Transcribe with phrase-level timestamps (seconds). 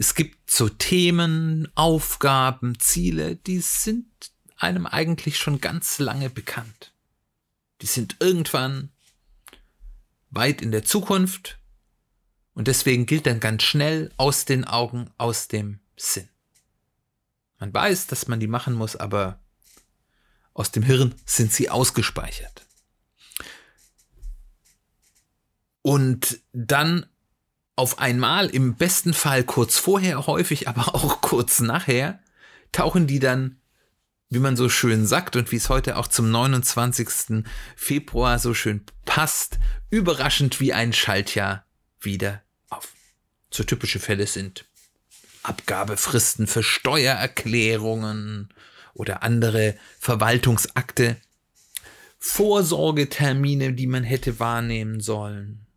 [0.00, 4.06] Es gibt so Themen, Aufgaben, Ziele, die sind
[4.56, 6.94] einem eigentlich schon ganz lange bekannt.
[7.82, 8.92] Die sind irgendwann
[10.30, 11.58] weit in der Zukunft
[12.54, 16.28] und deswegen gilt dann ganz schnell aus den Augen, aus dem Sinn.
[17.58, 19.40] Man weiß, dass man die machen muss, aber
[20.54, 22.64] aus dem Hirn sind sie ausgespeichert.
[25.82, 27.04] Und dann
[27.78, 32.18] auf einmal, im besten Fall kurz vorher, häufig aber auch kurz nachher,
[32.72, 33.60] tauchen die dann,
[34.30, 37.44] wie man so schön sagt und wie es heute auch zum 29.
[37.76, 39.58] Februar so schön passt,
[39.90, 41.64] überraschend wie ein Schaltjahr
[42.00, 42.88] wieder auf.
[43.50, 44.66] So typische Fälle sind
[45.44, 48.52] Abgabefristen für Steuererklärungen
[48.92, 51.16] oder andere Verwaltungsakte,
[52.18, 55.67] Vorsorgetermine, die man hätte wahrnehmen sollen,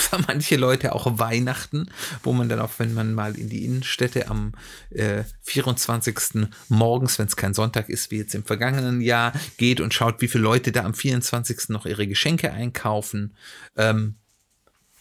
[0.10, 1.90] für manche Leute auch Weihnachten,
[2.22, 4.52] wo man dann auch, wenn man mal in die Innenstädte am
[4.90, 6.48] äh, 24.
[6.68, 10.28] morgens, wenn es kein Sonntag ist, wie jetzt im vergangenen Jahr, geht und schaut, wie
[10.28, 11.68] viele Leute da am 24.
[11.68, 13.36] noch ihre Geschenke einkaufen.
[13.76, 14.16] Ähm,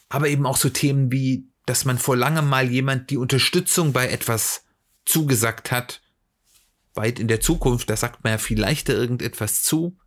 [0.09, 4.09] aber eben auch so Themen wie, dass man vor langem mal jemand die Unterstützung bei
[4.09, 4.63] etwas
[5.05, 6.01] zugesagt hat,
[6.93, 9.97] weit in der Zukunft, da sagt man ja viel leichter irgendetwas zu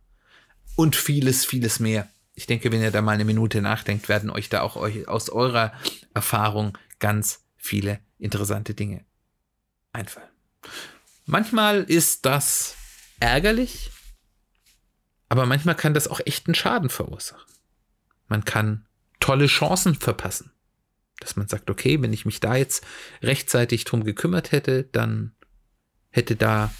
[0.75, 4.49] und vieles, vieles mehr ich denke, wenn ihr da mal eine Minute nachdenkt, werden euch
[4.49, 5.73] da auch euch aus eurer
[6.13, 9.05] Erfahrung ganz viele interessante Dinge
[9.91, 10.29] einfallen.
[11.25, 12.75] Manchmal ist das
[13.19, 13.91] ärgerlich,
[15.29, 17.51] aber manchmal kann das auch echten Schaden verursachen.
[18.27, 18.85] Man kann
[19.19, 20.51] tolle Chancen verpassen.
[21.19, 22.85] Dass man sagt, okay, wenn ich mich da jetzt
[23.21, 25.33] rechtzeitig drum gekümmert hätte, dann
[26.09, 26.73] hätte da,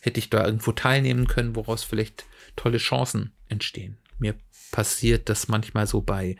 [0.00, 2.26] hätte ich da irgendwo teilnehmen können, woraus vielleicht
[2.56, 3.98] tolle Chancen entstehen.
[4.18, 4.34] Mir
[4.70, 6.36] passiert das manchmal so bei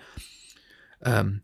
[1.02, 1.42] ähm,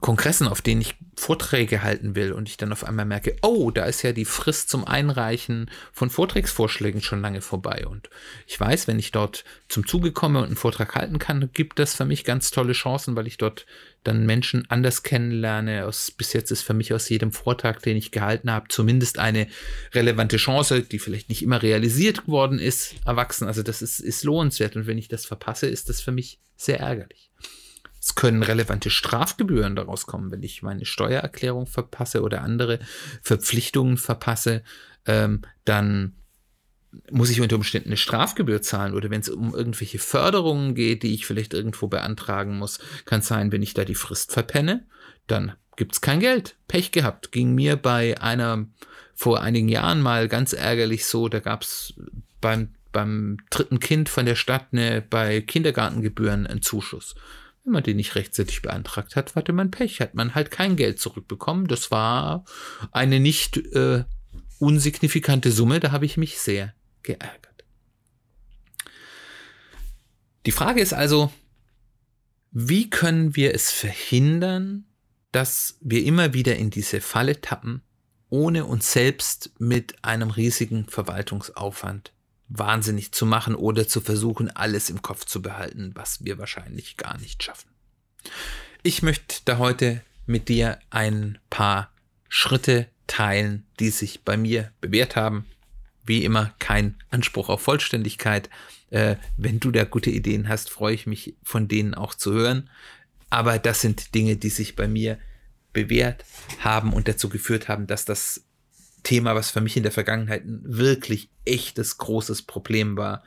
[0.00, 3.84] Kongressen, auf denen ich Vorträge halten will und ich dann auf einmal merke, oh, da
[3.84, 7.86] ist ja die Frist zum Einreichen von Vortragsvorschlägen schon lange vorbei.
[7.86, 8.08] Und
[8.46, 11.94] ich weiß, wenn ich dort zum Zuge komme und einen Vortrag halten kann, gibt das
[11.94, 13.66] für mich ganz tolle Chancen, weil ich dort
[14.02, 15.84] dann Menschen anders kennenlerne.
[15.84, 19.46] Aus, bis jetzt ist für mich aus jedem Vortrag, den ich gehalten habe, zumindest eine
[19.92, 23.46] relevante Chance, die vielleicht nicht immer realisiert worden ist, erwachsen.
[23.46, 24.74] Also das ist, ist lohnenswert.
[24.74, 27.30] Und wenn ich das verpasse, ist das für mich sehr ärgerlich.
[28.00, 32.78] Es können relevante Strafgebühren daraus kommen, wenn ich meine Steuererklärung verpasse oder andere
[33.22, 34.62] Verpflichtungen verpasse,
[35.06, 36.14] ähm, dann
[37.10, 41.14] muss ich unter Umständen eine Strafgebühr zahlen oder wenn es um irgendwelche Förderungen geht, die
[41.14, 44.86] ich vielleicht irgendwo beantragen muss, kann es sein, wenn ich da die Frist verpenne,
[45.26, 46.56] dann gibt es kein Geld.
[46.68, 47.32] Pech gehabt.
[47.32, 48.66] Ging mir bei einer
[49.14, 51.94] vor einigen Jahren mal ganz ärgerlich so, da gab es
[52.40, 57.14] beim, beim dritten Kind von der Stadt eine, bei Kindergartengebühren einen Zuschuss.
[57.64, 60.98] Wenn man den nicht rechtzeitig beantragt hat, hatte man Pech, hat man halt kein Geld
[60.98, 61.66] zurückbekommen.
[61.66, 62.44] Das war
[62.90, 64.04] eine nicht äh,
[64.58, 67.64] unsignifikante Summe, da habe ich mich sehr geärgert.
[70.46, 71.30] Die Frage ist also,
[72.50, 74.86] wie können wir es verhindern,
[75.32, 77.82] dass wir immer wieder in diese Falle tappen,
[78.30, 82.12] ohne uns selbst mit einem riesigen Verwaltungsaufwand
[82.50, 87.16] wahnsinnig zu machen oder zu versuchen, alles im Kopf zu behalten, was wir wahrscheinlich gar
[87.18, 87.70] nicht schaffen.
[88.82, 91.90] Ich möchte da heute mit dir ein paar
[92.28, 95.46] Schritte teilen, die sich bei mir bewährt haben.
[96.04, 98.50] Wie immer kein Anspruch auf Vollständigkeit.
[98.90, 102.68] Äh, wenn du da gute Ideen hast, freue ich mich von denen auch zu hören.
[103.28, 105.18] Aber das sind Dinge, die sich bei mir
[105.72, 106.24] bewährt
[106.58, 108.44] haben und dazu geführt haben, dass das
[109.02, 113.24] Thema, was für mich in der Vergangenheit ein wirklich echtes großes Problem war,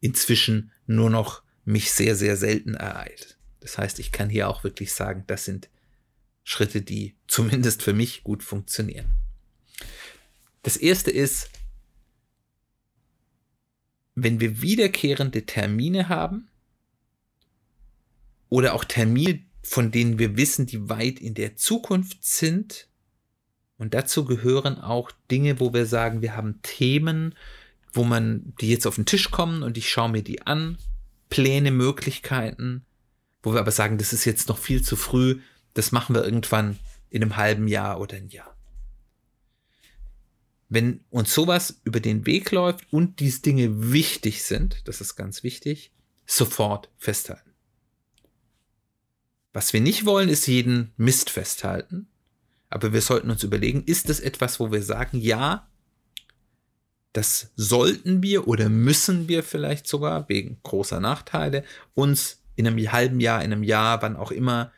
[0.00, 3.36] inzwischen nur noch mich sehr, sehr selten ereilt.
[3.60, 5.68] Das heißt, ich kann hier auch wirklich sagen, das sind
[6.44, 9.06] Schritte, die zumindest für mich gut funktionieren.
[10.62, 11.50] Das erste ist,
[14.14, 16.48] wenn wir wiederkehrende Termine haben
[18.48, 22.88] oder auch Termine, von denen wir wissen, die weit in der Zukunft sind,
[23.78, 27.34] und dazu gehören auch Dinge, wo wir sagen, wir haben Themen,
[27.92, 30.78] wo man, die jetzt auf den Tisch kommen und ich schaue mir die an,
[31.28, 32.84] Pläne, Möglichkeiten,
[33.42, 35.40] wo wir aber sagen, das ist jetzt noch viel zu früh,
[35.74, 36.78] das machen wir irgendwann
[37.10, 38.56] in einem halben Jahr oder ein Jahr.
[40.68, 45.42] wenn uns sowas über den Weg läuft und diese Dinge wichtig sind, das ist ganz
[45.42, 45.92] wichtig,
[46.26, 47.52] sofort festhalten.
[49.52, 52.08] Was wir nicht wollen, ist jeden Mist festhalten.
[52.70, 55.68] Aber wir sollten uns überlegen, ist es etwas, wo wir sagen, ja,
[57.12, 61.64] das sollten wir oder müssen wir vielleicht sogar wegen großer Nachteile
[61.94, 64.72] uns in einem halben Jahr, in einem Jahr, wann auch immer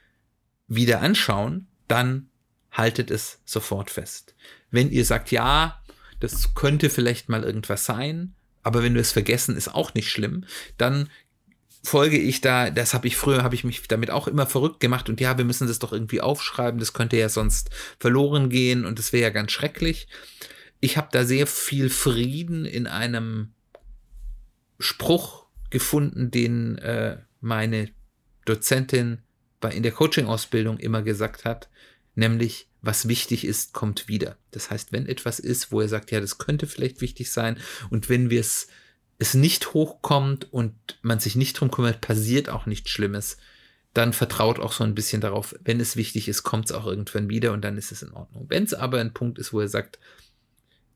[0.69, 2.29] wieder anschauen, dann
[2.70, 4.34] haltet es sofort fest.
[4.70, 5.82] Wenn ihr sagt, ja,
[6.20, 10.44] das könnte vielleicht mal irgendwas sein, aber wenn wir es vergessen, ist auch nicht schlimm,
[10.76, 11.08] dann
[11.82, 15.08] folge ich da, das habe ich früher, habe ich mich damit auch immer verrückt gemacht
[15.08, 18.98] und ja, wir müssen das doch irgendwie aufschreiben, das könnte ja sonst verloren gehen und
[18.98, 20.08] das wäre ja ganz schrecklich.
[20.80, 23.52] Ich habe da sehr viel Frieden in einem
[24.78, 27.90] Spruch gefunden, den äh, meine
[28.44, 29.22] Dozentin
[29.60, 31.69] bei, in der Coaching-Ausbildung immer gesagt hat,
[32.14, 34.36] nämlich was wichtig ist, kommt wieder.
[34.52, 37.58] Das heißt, wenn etwas ist, wo er sagt, ja, das könnte vielleicht wichtig sein
[37.90, 38.69] und wenn wir es
[39.19, 43.37] es nicht hochkommt und man sich nicht drum kümmert, passiert auch nichts Schlimmes,
[43.94, 47.29] dann vertraut auch so ein bisschen darauf, wenn es wichtig ist, kommt es auch irgendwann
[47.29, 48.47] wieder und dann ist es in Ordnung.
[48.49, 49.99] Wenn es aber ein Punkt ist, wo er sagt,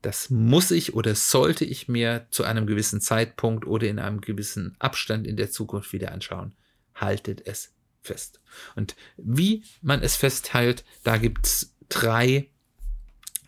[0.02, 4.76] das muss ich oder sollte ich mir zu einem gewissen Zeitpunkt oder in einem gewissen
[4.78, 6.54] Abstand in der Zukunft wieder anschauen,
[6.94, 7.72] haltet es
[8.02, 8.40] fest.
[8.74, 12.50] Und wie man es festhält, da gibt es drei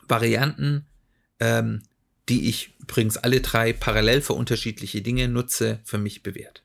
[0.07, 0.87] Varianten.
[1.41, 1.83] Ähm,
[2.29, 6.63] die ich übrigens alle drei parallel für unterschiedliche Dinge nutze, für mich bewährt.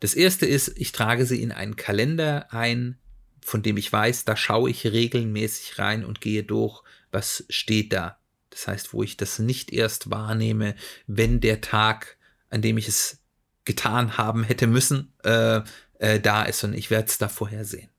[0.00, 2.98] Das erste ist, ich trage sie in einen Kalender ein,
[3.40, 6.82] von dem ich weiß, da schaue ich regelmäßig rein und gehe durch,
[7.12, 8.18] was steht da.
[8.50, 10.74] Das heißt, wo ich das nicht erst wahrnehme,
[11.06, 12.16] wenn der Tag,
[12.50, 13.22] an dem ich es
[13.64, 15.60] getan haben hätte müssen, äh,
[15.98, 17.90] äh, da ist und ich werde es da vorher sehen.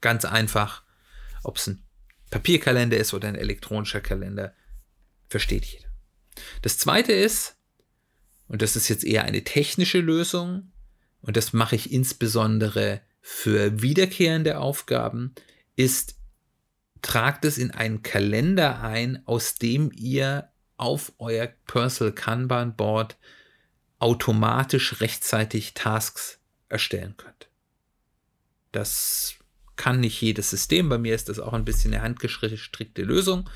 [0.00, 0.82] Ganz einfach,
[1.42, 1.82] ob es ein
[2.30, 4.54] Papierkalender ist oder ein elektronischer Kalender,
[5.28, 5.88] versteht jeder.
[6.62, 7.56] Das zweite ist,
[8.48, 10.72] und das ist jetzt eher eine technische Lösung,
[11.22, 15.34] und das mache ich insbesondere für wiederkehrende Aufgaben,
[15.74, 16.16] ist,
[17.02, 23.16] tragt es in einen Kalender ein, aus dem ihr auf euer Personal Kanban Board
[23.98, 26.38] automatisch rechtzeitig Tasks
[26.68, 27.48] erstellen könnt.
[28.72, 29.36] Das
[29.76, 30.88] kann nicht jedes System.
[30.88, 33.48] Bei mir ist das auch ein bisschen eine handgestrickte Lösung.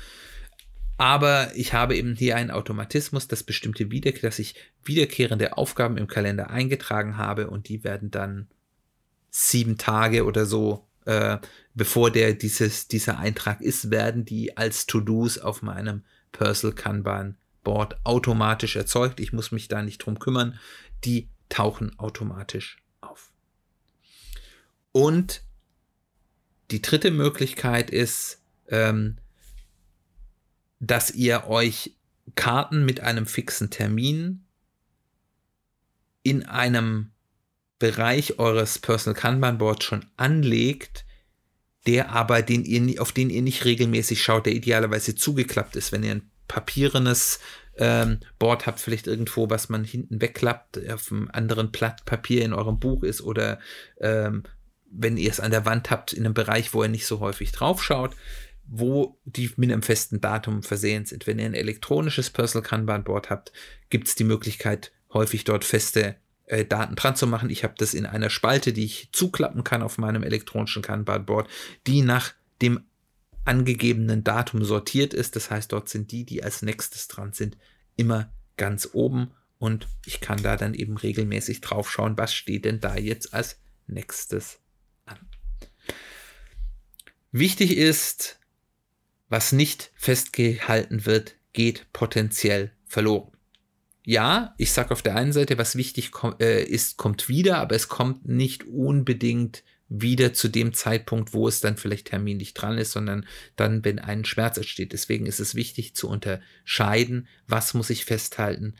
[1.01, 4.53] Aber ich habe eben hier einen Automatismus, dass bestimmte wieder, dass ich
[4.83, 8.47] wiederkehrende Aufgaben im Kalender eingetragen habe und die werden dann
[9.31, 11.39] sieben Tage oder so, äh,
[11.73, 16.03] bevor der dieses, dieser Eintrag ist, werden die als To-Dos auf meinem
[16.33, 19.19] Personal Kanban Board automatisch erzeugt.
[19.19, 20.59] Ich muss mich da nicht drum kümmern.
[21.03, 23.31] Die tauchen automatisch auf.
[24.91, 25.41] Und
[26.69, 29.17] die dritte Möglichkeit ist, ähm,
[30.81, 31.95] dass ihr euch
[32.35, 34.45] Karten mit einem fixen Termin
[36.23, 37.11] in einem
[37.79, 41.05] Bereich eures Personal Kanban Boards schon anlegt,
[41.87, 45.91] der aber den ihr, auf den ihr nicht regelmäßig schaut, der idealerweise zugeklappt ist.
[45.91, 47.39] Wenn ihr ein papierenes
[47.77, 52.53] ähm, Board habt, vielleicht irgendwo, was man hinten wegklappt, auf einem anderen Blatt Papier in
[52.53, 53.59] eurem Buch ist oder
[53.99, 54.43] ähm,
[54.91, 57.51] wenn ihr es an der Wand habt, in einem Bereich, wo ihr nicht so häufig
[57.51, 58.15] drauf schaut,
[58.73, 61.27] wo die mit einem festen Datum versehen sind.
[61.27, 63.51] Wenn ihr ein elektronisches Personal Kanban Board habt,
[63.89, 67.49] gibt es die Möglichkeit, häufig dort feste äh, Daten dran zu machen.
[67.49, 71.49] Ich habe das in einer Spalte, die ich zuklappen kann auf meinem elektronischen Kanban Board,
[71.85, 72.85] die nach dem
[73.43, 75.35] angegebenen Datum sortiert ist.
[75.35, 77.57] Das heißt, dort sind die, die als nächstes dran sind,
[77.97, 82.79] immer ganz oben und ich kann da dann eben regelmäßig drauf schauen, was steht denn
[82.79, 84.59] da jetzt als nächstes
[85.05, 85.19] an.
[87.33, 88.40] Wichtig ist,
[89.31, 93.31] was nicht festgehalten wird, geht potenziell verloren.
[94.03, 96.11] Ja, ich sage auf der einen Seite, was wichtig
[96.41, 101.61] äh, ist, kommt wieder, aber es kommt nicht unbedingt wieder zu dem Zeitpunkt, wo es
[101.61, 104.91] dann vielleicht terminlich dran ist, sondern dann, wenn ein Schmerz entsteht.
[104.91, 108.75] Deswegen ist es wichtig zu unterscheiden, was muss ich festhalten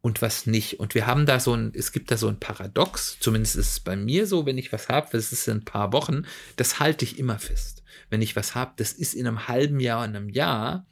[0.00, 0.80] und was nicht.
[0.80, 3.80] Und wir haben da so ein, es gibt da so ein Paradox, zumindest ist es
[3.80, 6.24] bei mir so, wenn ich was habe, das ist in ein paar Wochen,
[6.56, 7.78] das halte ich immer fest
[8.10, 10.86] wenn ich was habe, das ist in einem halben Jahr, in einem Jahr,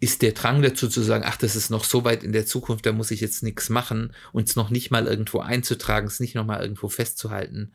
[0.00, 2.84] ist der Drang dazu zu sagen, ach, das ist noch so weit in der Zukunft,
[2.84, 6.34] da muss ich jetzt nichts machen und es noch nicht mal irgendwo einzutragen, es nicht
[6.34, 7.72] noch mal irgendwo festzuhalten,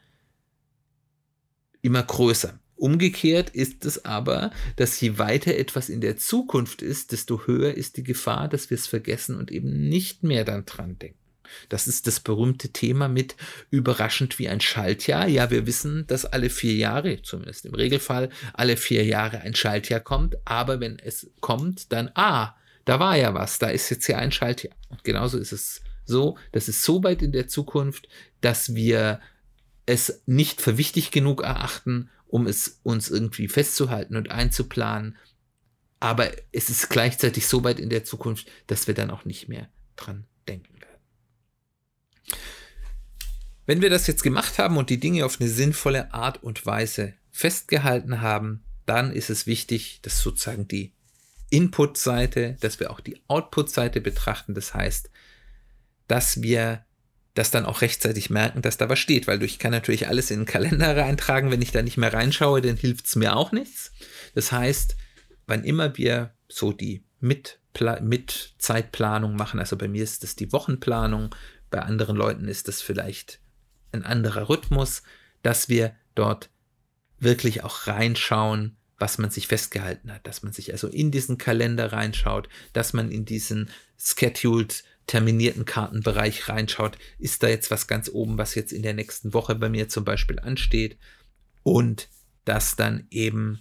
[1.82, 2.60] immer größer.
[2.80, 7.98] Umgekehrt ist es aber, dass je weiter etwas in der Zukunft ist, desto höher ist
[7.98, 11.18] die Gefahr, dass wir es vergessen und eben nicht mehr dann dran denken.
[11.68, 13.36] Das ist das berühmte Thema mit
[13.70, 15.28] überraschend wie ein Schaltjahr.
[15.28, 20.00] Ja, wir wissen, dass alle vier Jahre, zumindest im Regelfall, alle vier Jahre ein Schaltjahr
[20.00, 20.38] kommt.
[20.46, 22.56] Aber wenn es kommt, dann, ah,
[22.86, 24.76] da war ja was, da ist jetzt hier ein Schaltjahr.
[24.90, 28.08] Und genauso ist es so, das ist so weit in der Zukunft,
[28.42, 29.20] dass wir
[29.86, 35.18] es nicht für wichtig genug erachten, um es uns irgendwie festzuhalten und einzuplanen.
[36.00, 39.70] Aber es ist gleichzeitig so weit in der Zukunft, dass wir dann auch nicht mehr
[39.96, 42.40] dran denken werden.
[43.66, 47.14] Wenn wir das jetzt gemacht haben und die Dinge auf eine sinnvolle Art und Weise
[47.32, 50.94] festgehalten haben, dann ist es wichtig, dass sozusagen die
[51.50, 54.54] Input-Seite, dass wir auch die Output-Seite betrachten.
[54.54, 55.10] Das heißt,
[56.08, 56.86] dass wir
[57.40, 60.42] das dann auch rechtzeitig merken, dass da was steht, weil ich kann natürlich alles in
[60.42, 61.52] den Kalender reintragen.
[61.52, 63.94] Wenn ich da nicht mehr reinschaue, dann hilft es mir auch nichts.
[64.36, 64.98] Das heißt,
[65.48, 67.60] wann immer wir so die mit,
[68.02, 71.34] mit Zeitplanung machen, also bei mir ist das die Wochenplanung,
[71.72, 73.40] bei anderen Leuten ist das vielleicht
[73.94, 75.02] ein anderer Rhythmus,
[75.42, 76.50] dass wir dort
[77.20, 81.94] wirklich auch reinschauen, was man sich festgehalten hat, dass man sich also in diesen Kalender
[81.94, 88.38] reinschaut, dass man in diesen scheduled terminierten Kartenbereich reinschaut, ist da jetzt was ganz oben,
[88.38, 91.00] was jetzt in der nächsten Woche bei mir zum Beispiel ansteht
[91.64, 92.10] und
[92.46, 93.60] das dann eben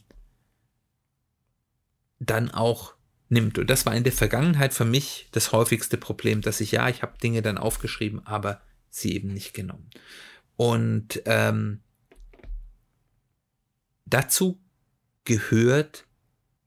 [2.19, 2.97] dann auch
[3.31, 3.59] nimmt.
[3.59, 7.01] Und das war in der Vergangenheit für mich das häufigste Problem, dass ich ja, ich
[7.01, 9.89] habe Dinge dann aufgeschrieben, aber sie eben nicht genommen.
[10.57, 11.81] Und ähm,
[14.05, 14.61] dazu
[15.25, 16.05] gehört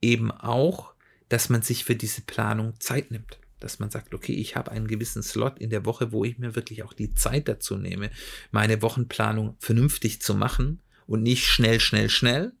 [0.00, 0.92] eben auch,
[1.28, 3.38] dass man sich für diese Planung Zeit nimmt.
[3.62, 6.54] Dass man sagt, okay, ich habe einen gewissen Slot in der Woche, wo ich mir
[6.54, 8.10] wirklich auch die Zeit dazu nehme,
[8.50, 12.52] meine Wochenplanung vernünftig zu machen und nicht schnell, schnell, schnell,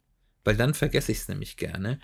[0.44, 1.98] weil dann vergesse ich es nämlich gerne.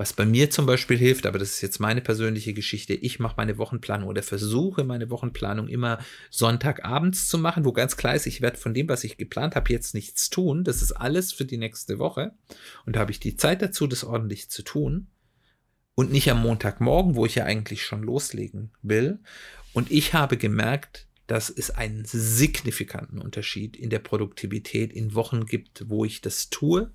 [0.00, 3.34] Was bei mir zum Beispiel hilft, aber das ist jetzt meine persönliche Geschichte, ich mache
[3.36, 5.98] meine Wochenplanung oder versuche meine Wochenplanung immer
[6.30, 9.70] Sonntagabends zu machen, wo ganz klar ist, ich werde von dem, was ich geplant habe,
[9.70, 10.64] jetzt nichts tun.
[10.64, 12.32] Das ist alles für die nächste Woche.
[12.86, 15.08] Und da habe ich die Zeit dazu, das ordentlich zu tun.
[16.00, 19.18] Und nicht am Montagmorgen, wo ich ja eigentlich schon loslegen will.
[19.74, 25.90] Und ich habe gemerkt, dass es einen signifikanten Unterschied in der Produktivität in Wochen gibt,
[25.90, 26.90] wo ich das tue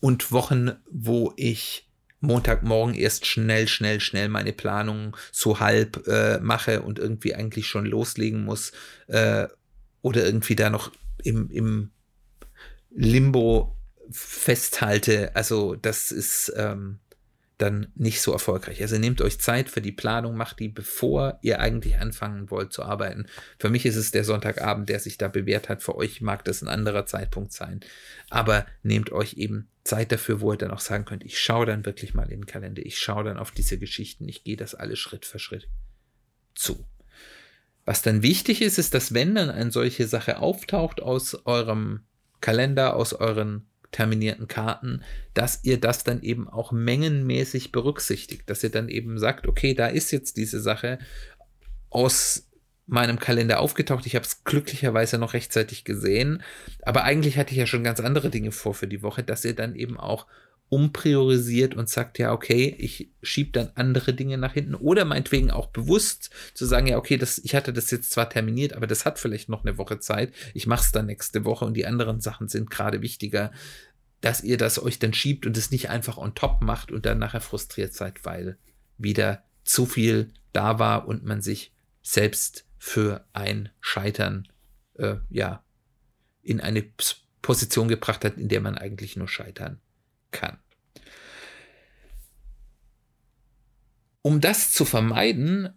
[0.00, 1.88] und Wochen, wo ich
[2.18, 7.86] Montagmorgen erst schnell, schnell, schnell meine Planung so halb äh, mache und irgendwie eigentlich schon
[7.86, 8.72] loslegen muss
[9.06, 9.46] äh,
[10.00, 10.90] oder irgendwie da noch
[11.22, 11.92] im, im
[12.90, 13.76] Limbo
[14.10, 15.36] festhalte.
[15.36, 16.98] Also das ist, ähm,
[17.62, 18.82] dann nicht so erfolgreich.
[18.82, 22.82] Also nehmt euch Zeit für die Planung, macht die, bevor ihr eigentlich anfangen wollt zu
[22.82, 23.26] arbeiten.
[23.58, 25.82] Für mich ist es der Sonntagabend, der sich da bewährt hat.
[25.82, 27.80] Für euch mag das ein anderer Zeitpunkt sein.
[28.30, 31.86] Aber nehmt euch eben Zeit dafür, wo ihr dann auch sagen könnt, ich schaue dann
[31.86, 34.98] wirklich mal in den Kalender, ich schaue dann auf diese Geschichten, ich gehe das alles
[34.98, 35.68] Schritt für Schritt
[36.54, 36.84] zu.
[37.84, 42.00] Was dann wichtig ist, ist, dass wenn dann eine solche Sache auftaucht aus eurem
[42.40, 45.02] Kalender, aus euren terminierten Karten,
[45.34, 49.86] dass ihr das dann eben auch mengenmäßig berücksichtigt, dass ihr dann eben sagt, okay, da
[49.86, 50.98] ist jetzt diese Sache
[51.90, 52.48] aus
[52.86, 54.06] meinem Kalender aufgetaucht.
[54.06, 56.42] Ich habe es glücklicherweise noch rechtzeitig gesehen,
[56.82, 59.54] aber eigentlich hatte ich ja schon ganz andere Dinge vor für die Woche, dass ihr
[59.54, 60.26] dann eben auch
[60.72, 65.66] umpriorisiert und sagt, ja, okay, ich schiebe dann andere Dinge nach hinten oder meinetwegen auch
[65.66, 69.18] bewusst zu sagen, ja, okay, das, ich hatte das jetzt zwar terminiert, aber das hat
[69.18, 70.32] vielleicht noch eine Woche Zeit.
[70.54, 73.52] Ich mache es dann nächste Woche und die anderen Sachen sind gerade wichtiger,
[74.22, 77.18] dass ihr das euch dann schiebt und es nicht einfach on top macht und dann
[77.18, 78.56] nachher frustriert seid, weil
[78.96, 84.48] wieder zu viel da war und man sich selbst für ein Scheitern,
[84.94, 85.62] äh, ja,
[86.40, 86.82] in eine
[87.42, 89.82] Position gebracht hat, in der man eigentlich nur scheitern
[90.30, 90.61] kann.
[94.22, 95.70] Um das zu vermeiden,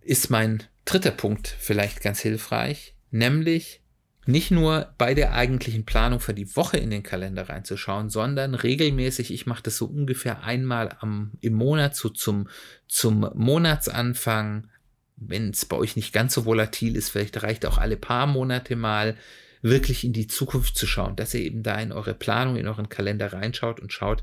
[0.00, 3.82] ist mein dritter Punkt vielleicht ganz hilfreich, nämlich
[4.24, 9.32] nicht nur bei der eigentlichen Planung für die Woche in den Kalender reinzuschauen, sondern regelmäßig,
[9.32, 12.48] ich mache das so ungefähr einmal am, im Monat, so zum,
[12.86, 14.68] zum Monatsanfang,
[15.16, 18.76] wenn es bei euch nicht ganz so volatil ist, vielleicht reicht auch alle paar Monate
[18.76, 19.16] mal,
[19.62, 22.88] wirklich in die Zukunft zu schauen, dass ihr eben da in eure Planung, in euren
[22.88, 24.22] Kalender reinschaut und schaut,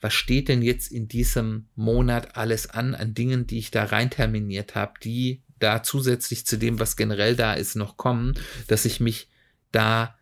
[0.00, 4.10] was steht denn jetzt in diesem Monat alles an, an Dingen, die ich da rein
[4.10, 8.34] terminiert habe, die da zusätzlich zu dem, was generell da ist, noch kommen,
[8.66, 9.28] dass ich mich
[9.72, 10.16] da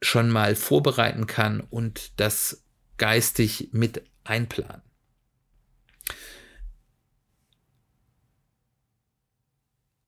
[0.00, 2.64] schon mal vorbereiten kann und das
[2.96, 4.82] geistig mit einplanen.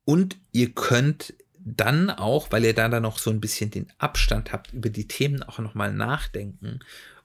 [0.05, 4.53] Und ihr könnt dann auch, weil ihr da dann noch so ein bisschen den Abstand
[4.53, 6.81] habt, über die Themen auch nochmal nachdenken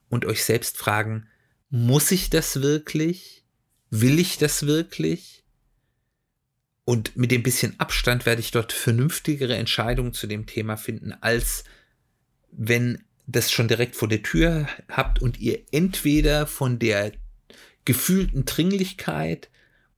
[0.08, 1.26] und euch selbst fragen,
[1.70, 3.44] muss ich das wirklich?
[3.90, 5.44] Will ich das wirklich?
[6.84, 11.64] Und mit dem bisschen Abstand werde ich dort vernünftigere Entscheidungen zu dem Thema finden, als
[12.50, 17.12] wenn das schon direkt vor der Tür habt und ihr entweder von der
[17.84, 19.50] gefühlten Dringlichkeit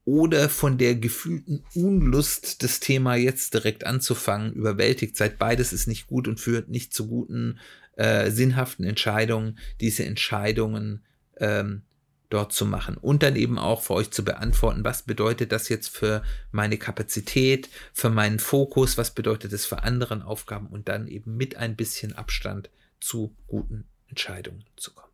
[0.03, 5.37] oder von der gefühlten Unlust, das Thema jetzt direkt anzufangen, überwältigt seid.
[5.37, 7.59] Beides ist nicht gut und führt nicht zu guten,
[8.01, 9.59] äh, sinnhaften Entscheidungen.
[9.79, 11.03] Diese Entscheidungen
[11.37, 11.83] ähm,
[12.29, 15.89] dort zu machen und dann eben auch für euch zu beantworten, was bedeutet das jetzt
[15.89, 21.37] für meine Kapazität, für meinen Fokus, was bedeutet es für anderen Aufgaben und dann eben
[21.37, 25.11] mit ein bisschen Abstand zu guten Entscheidungen zu kommen.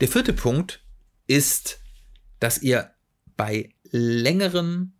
[0.00, 0.82] Der vierte Punkt
[1.26, 1.80] ist,
[2.40, 2.90] dass ihr
[3.36, 4.94] bei längeren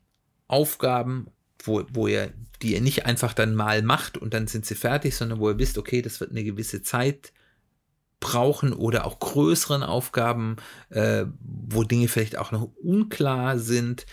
[0.47, 1.31] Aufgaben,
[1.63, 2.33] wo, wo ihr,
[2.63, 5.59] die ihr nicht einfach dann mal macht und dann sind sie fertig, sondern wo ihr
[5.59, 7.33] wisst, okay, das wird eine gewisse Zeit
[8.21, 10.57] brauchen oder auch größeren Aufgaben,
[10.91, 14.07] äh, wo Dinge vielleicht auch noch unklar sind,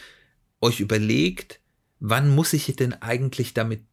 [0.62, 1.62] euch überlegt,
[2.00, 3.83] wann muss ich denn eigentlich damit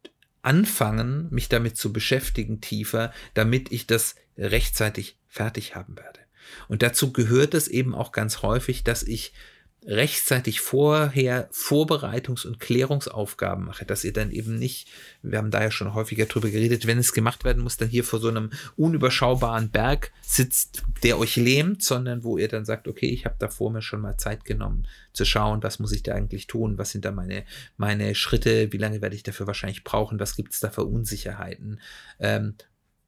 [0.41, 6.19] anfangen, mich damit zu beschäftigen tiefer, damit ich das rechtzeitig fertig haben werde.
[6.67, 9.33] Und dazu gehört es eben auch ganz häufig, dass ich
[9.83, 14.87] rechtzeitig vorher Vorbereitungs- und Klärungsaufgaben mache, dass ihr dann eben nicht,
[15.23, 18.03] wir haben da ja schon häufiger drüber geredet, wenn es gemacht werden muss, dann hier
[18.03, 23.09] vor so einem unüberschaubaren Berg sitzt, der euch lähmt, sondern wo ihr dann sagt, okay,
[23.09, 26.13] ich habe da vor mir schon mal Zeit genommen, zu schauen, was muss ich da
[26.13, 27.43] eigentlich tun, was sind da meine,
[27.77, 31.79] meine Schritte, wie lange werde ich dafür wahrscheinlich brauchen, was gibt es da für Unsicherheiten
[32.19, 32.53] ähm,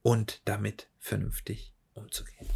[0.02, 2.48] und damit vernünftig umzugehen.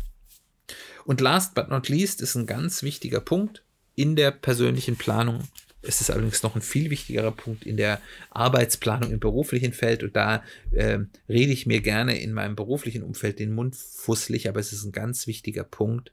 [1.05, 3.63] Und last but not least ist ein ganz wichtiger Punkt,
[3.97, 5.43] in der persönlichen Planung.
[5.81, 7.99] Es ist allerdings noch ein viel wichtigerer Punkt in der
[8.29, 10.03] Arbeitsplanung im beruflichen Feld.
[10.03, 14.59] Und da äh, rede ich mir gerne in meinem beruflichen Umfeld den Mund fusselig, aber
[14.59, 16.11] es ist ein ganz wichtiger Punkt.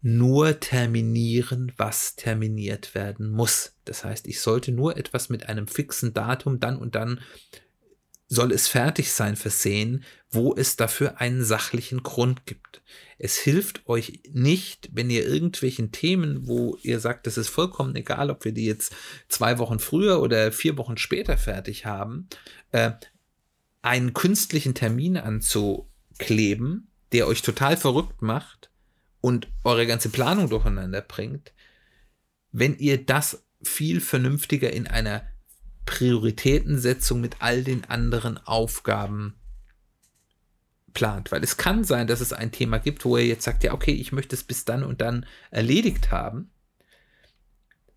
[0.00, 3.74] Nur terminieren, was terminiert werden muss.
[3.84, 7.20] Das heißt, ich sollte nur etwas mit einem fixen Datum dann und dann
[8.28, 12.82] soll es fertig sein versehen, wo es dafür einen sachlichen Grund gibt.
[13.18, 18.30] Es hilft euch nicht, wenn ihr irgendwelchen Themen, wo ihr sagt, es ist vollkommen egal,
[18.30, 18.94] ob wir die jetzt
[19.28, 22.28] zwei Wochen früher oder vier Wochen später fertig haben,
[22.70, 22.92] äh,
[23.80, 28.70] einen künstlichen Termin anzukleben, der euch total verrückt macht
[29.20, 31.54] und eure ganze Planung durcheinander bringt,
[32.52, 35.26] wenn ihr das viel vernünftiger in einer
[35.88, 39.34] Prioritätensetzung mit all den anderen Aufgaben
[40.92, 41.32] plant.
[41.32, 43.92] Weil es kann sein, dass es ein Thema gibt, wo ihr jetzt sagt, ja, okay,
[43.92, 46.50] ich möchte es bis dann und dann erledigt haben.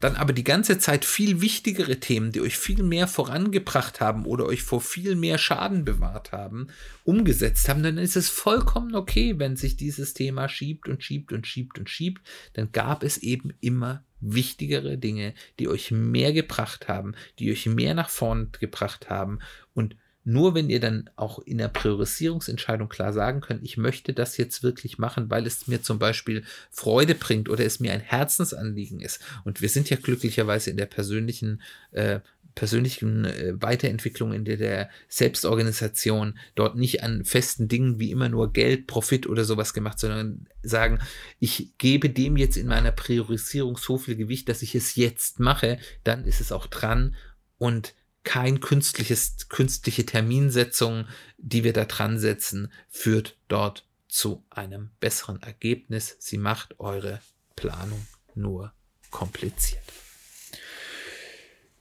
[0.01, 4.45] Dann aber die ganze Zeit viel wichtigere Themen, die euch viel mehr vorangebracht haben oder
[4.47, 6.67] euch vor viel mehr Schaden bewahrt haben,
[7.03, 11.45] umgesetzt haben, dann ist es vollkommen okay, wenn sich dieses Thema schiebt und schiebt und
[11.45, 12.27] schiebt und schiebt.
[12.53, 17.93] Dann gab es eben immer wichtigere Dinge, die euch mehr gebracht haben, die euch mehr
[17.93, 19.39] nach vorn gebracht haben.
[19.73, 24.37] Und nur wenn ihr dann auch in der Priorisierungsentscheidung klar sagen könnt, ich möchte das
[24.37, 28.99] jetzt wirklich machen, weil es mir zum Beispiel Freude bringt oder es mir ein Herzensanliegen
[28.99, 29.19] ist.
[29.45, 32.19] Und wir sind ja glücklicherweise in der persönlichen äh,
[32.55, 38.51] persönlichen äh, Weiterentwicklung in der, der, Selbstorganisation dort nicht an festen Dingen wie immer nur
[38.51, 40.99] Geld, Profit oder sowas gemacht, sondern sagen,
[41.39, 45.79] ich gebe dem jetzt in meiner Priorisierung so viel Gewicht, dass ich es jetzt mache,
[46.03, 47.15] dann ist es auch dran
[47.57, 51.07] und kein künstliches, künstliche Terminsetzung,
[51.37, 56.17] die wir da dran setzen, führt dort zu einem besseren Ergebnis.
[56.19, 57.21] Sie macht eure
[57.55, 58.05] Planung
[58.35, 58.73] nur
[59.09, 59.83] kompliziert.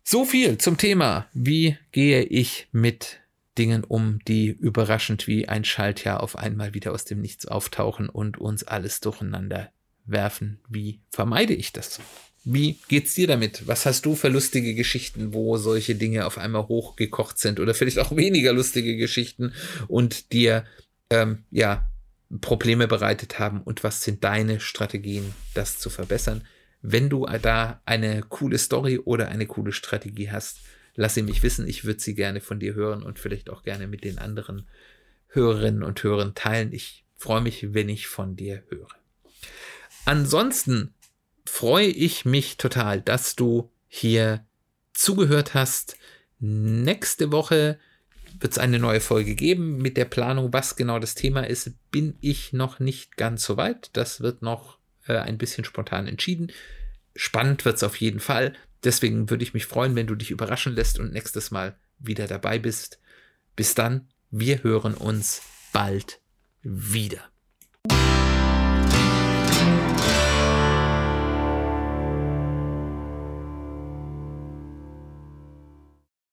[0.03, 3.21] So viel zum Thema, wie gehe ich mit
[3.59, 8.39] Dingen um, die überraschend wie ein Schaltjahr auf einmal wieder aus dem Nichts auftauchen und
[8.39, 9.71] uns alles durcheinander
[10.07, 10.61] werfen.
[10.69, 12.01] Wie vermeide ich das?
[12.45, 13.67] Wie geht's dir damit?
[13.67, 17.99] Was hast du für lustige Geschichten, wo solche Dinge auf einmal hochgekocht sind oder vielleicht
[17.99, 19.53] auch weniger lustige Geschichten
[19.89, 20.65] und dir
[21.11, 21.91] ähm, ja
[22.41, 23.61] Probleme bereitet haben?
[23.61, 26.47] Und was sind deine Strategien, das zu verbessern?
[26.81, 30.61] Wenn du da eine coole Story oder eine coole Strategie hast,
[30.95, 31.69] lass sie mich wissen.
[31.69, 34.67] Ich würde sie gerne von dir hören und vielleicht auch gerne mit den anderen
[35.29, 36.73] Hörerinnen und Hörern teilen.
[36.73, 38.89] Ich freue mich, wenn ich von dir höre.
[40.07, 40.95] Ansonsten
[41.47, 44.45] freue ich mich total, dass du hier
[44.93, 45.97] zugehört hast.
[46.39, 47.79] Nächste Woche
[48.39, 51.73] wird es eine neue Folge geben mit der Planung, was genau das Thema ist.
[51.91, 53.91] Bin ich noch nicht ganz so weit.
[53.93, 56.53] Das wird noch äh, ein bisschen spontan entschieden.
[57.17, 58.55] Spannend wird es auf jeden Fall.
[58.85, 62.59] Deswegen würde ich mich freuen, wenn du dich überraschen lässt und nächstes Mal wieder dabei
[62.59, 62.99] bist.
[63.57, 66.21] Bis dann, wir hören uns bald
[66.63, 67.31] wieder.